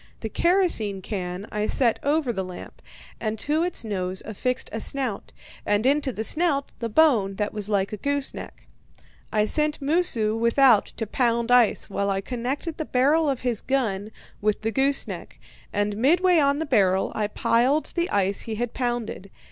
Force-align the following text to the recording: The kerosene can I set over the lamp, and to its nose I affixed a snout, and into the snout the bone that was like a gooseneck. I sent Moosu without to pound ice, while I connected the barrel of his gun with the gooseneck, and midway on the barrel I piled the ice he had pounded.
The 0.21 0.29
kerosene 0.29 1.03
can 1.03 1.47
I 1.51 1.67
set 1.67 1.99
over 2.01 2.33
the 2.33 2.43
lamp, 2.43 2.81
and 3.19 3.37
to 3.37 3.61
its 3.61 3.85
nose 3.85 4.23
I 4.25 4.31
affixed 4.31 4.67
a 4.73 4.81
snout, 4.81 5.31
and 5.63 5.85
into 5.85 6.11
the 6.11 6.23
snout 6.23 6.71
the 6.79 6.89
bone 6.89 7.35
that 7.35 7.53
was 7.53 7.69
like 7.69 7.93
a 7.93 7.97
gooseneck. 7.97 8.65
I 9.31 9.45
sent 9.45 9.79
Moosu 9.79 10.35
without 10.35 10.87
to 10.97 11.05
pound 11.05 11.51
ice, 11.51 11.87
while 11.87 12.09
I 12.09 12.19
connected 12.19 12.77
the 12.77 12.83
barrel 12.85 13.29
of 13.29 13.41
his 13.41 13.61
gun 13.61 14.09
with 14.41 14.63
the 14.63 14.71
gooseneck, 14.71 15.39
and 15.71 15.95
midway 15.95 16.39
on 16.39 16.57
the 16.57 16.65
barrel 16.65 17.11
I 17.13 17.27
piled 17.27 17.93
the 17.93 18.09
ice 18.09 18.41
he 18.41 18.55
had 18.55 18.73
pounded. 18.73 19.29